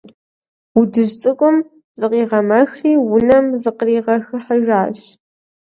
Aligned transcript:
Удыжь 0.79 1.15
цӀыкӀум 1.21 1.57
зыкъигъэмэхри 1.99 2.93
унэм 3.13 3.45
зыкъригъэхьыжащ. 3.61 4.99